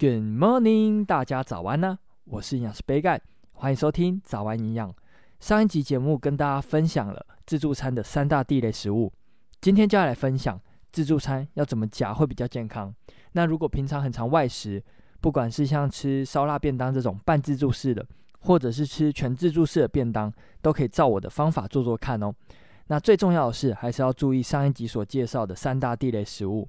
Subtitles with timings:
[0.00, 4.94] Good morning，大家早安呢、我是营养师杯盖，欢迎收听早安营养。
[5.40, 9.12] 上一集节目跟大家分享了自助餐的三大地雷食物，
[9.60, 10.60] 今天就要来分享
[10.92, 12.94] 自助餐要怎么夹会比较健康。
[13.32, 14.80] 那如果平常很常外食，
[15.20, 18.06] 不管是像吃烧腊便当这种半自助式的，
[18.42, 22.32] 或者是吃全自助式的便当，都可以照我的方法做做看哦。
[22.86, 26.68] 那最重要的是，还是要注意上一集所介绍的三大地雷食物。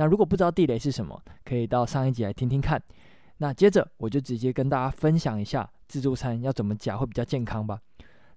[0.00, 2.82] 那如果不知道地雷是什么，可以到上一集来听听看。
[3.36, 7.78] 那接着我就直接跟大家分享一下自助餐要怎么夹会比较健康吧。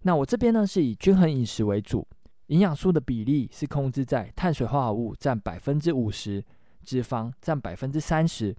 [0.01, 2.05] 那我这边呢是以均衡饮食为主，
[2.47, 6.43] 营养素的比例是控制在碳水化合物占百分之五十，
[6.83, 8.53] 脂肪占百分之三十，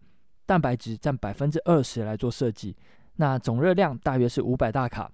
[0.46, 2.74] 蛋白质占百分之二十来做设计。
[3.16, 5.12] 那总热量大约是五百大卡。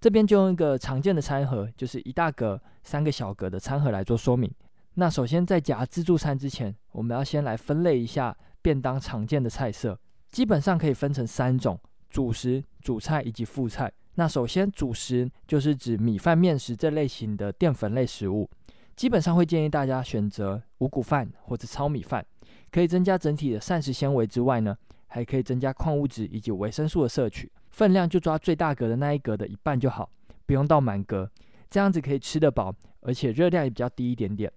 [0.00, 4.52] 这边就用一个常见的餐盒，就是一大格、三个小格的餐盒来做说明。
[4.94, 9.98] 那首先在夹自助餐之前，我们要先来分类一下便当常见的菜色，
[10.30, 13.90] 基本上可以分成三种：主食、主菜以及副菜。
[14.16, 18.50] 那首先主食就是指米饭、面食这类型的淀粉类食物，
[18.96, 22.26] 基本上会建议大家选择五谷饭或者糙米饭，
[22.70, 27.50] 可以增加整体的膳食纤维之外呢，还可以增加矿物质以及维生素的摄取。
[27.70, 30.10] 分量就抓最大格的那一格的一半就好，
[30.44, 31.30] 不用到满格，
[31.70, 34.52] 这样子可以吃得饱，而且热量也比较低一点点。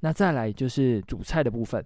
[0.00, 1.84] 那再来就是主菜的部分，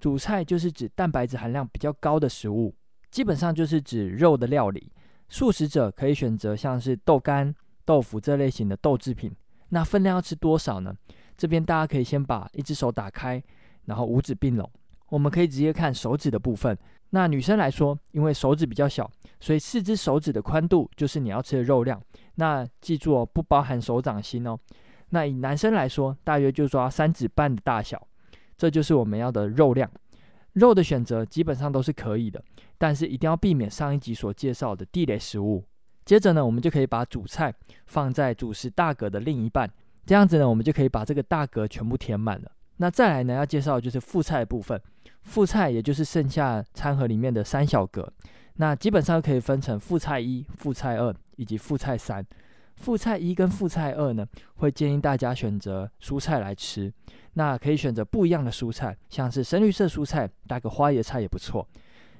[0.00, 2.74] 主菜就是指蛋白质含量比较高的食物，
[3.10, 4.92] 基本上就是指肉的料理。
[5.28, 7.52] 素食者可以选择像是豆干、
[7.84, 9.34] 豆腐这类型的豆制品。
[9.70, 10.94] 那分量要吃多少呢？
[11.36, 13.42] 这边大家可以先把一只手打开，
[13.86, 14.70] 然后五指并拢，
[15.08, 16.78] 我们可以直接看手指的部分。
[17.10, 22.00] 那女生来说，因为手指比较小，所以四只手指的宽度就是你要吃的肉量。
[22.36, 24.56] 那记住哦，不包含手掌心哦。
[25.10, 28.06] 那以男生来说，大约就抓三指半的大小，
[28.56, 29.90] 这就是我们要的肉量。
[30.52, 32.42] 肉的选择基本上都是可以的，
[32.78, 35.62] 但是一定要避免上一集所介绍的地雷食物。
[36.04, 37.52] 接着呢，我们就可以把主菜
[37.86, 39.70] 放在主食大格的另一半，
[40.06, 42.50] 这样子呢，我们就可以把这个大格全部填满了。
[42.78, 44.80] 那再来呢，要介绍的就是副菜部分。
[45.22, 48.10] 副菜也就是剩下餐盒里面的三小格，
[48.54, 52.24] 那基本上可以分成副菜一、副菜二以及副菜三。
[52.76, 54.26] 副菜一跟副菜二呢，
[54.56, 56.92] 会建议大家选择蔬菜来吃。
[57.34, 61.66] 那可以选择不一样的蔬菜，像是深绿色蔬菜，搭个花椰菜也不错。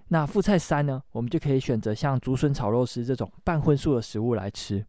[0.09, 4.85] 那副菜三呢，我们就可以选择像竹笋炒肉丝这种半荤素的食物来吃。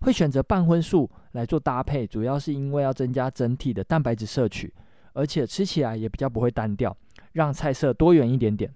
[0.00, 4.72] 会选择半荤素来做搭配，主要是因为要增加整体的蛋白质摄取，
[5.12, 6.96] 而且吃起来也比较不会单调，
[7.32, 8.72] 让菜色多元一点点。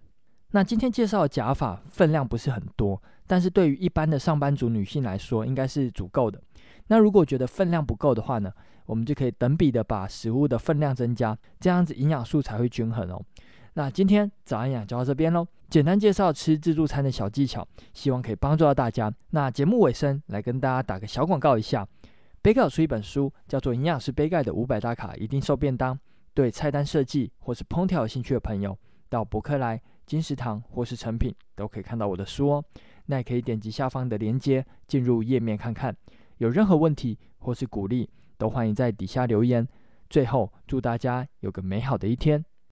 [0.52, 3.00] 那今天介绍的夹法分量不是很多。
[3.26, 6.40] 但是对于一般的上班族女性来说，应该是足够的。
[6.88, 8.52] 那如果觉得分量不够的话呢，
[8.84, 13.22] 我们就可以等比的把食物的分量增加，这样子营养素才会均衡哦。
[13.74, 19.10] 那今天早安营养就到这边喽，简单介绍吃自助餐的小技巧，希望可以帮助到大家。
[19.30, 21.86] 那节目尾声来跟大家打个小广告一下，
[22.42, 25.94] 杯盖有出一本书，叫做《营养师杯盖的五百大卡一定瘦便当》，
[26.34, 28.76] 对菜单设计或是烹调有兴趣的朋友，
[29.08, 32.64] 到博客来、金石堂或是成品都可以看到我的书哦。
[33.06, 35.96] 那也可以点击下方的链接进入页面看看，
[36.38, 38.08] 有任何问题或是鼓励，
[38.38, 39.66] 都欢迎在底下留言。
[40.08, 42.44] 最后，祝大家有个美好的一天。